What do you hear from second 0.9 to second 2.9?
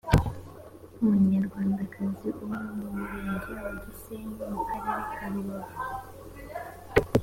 umunyarwandakazi uba mu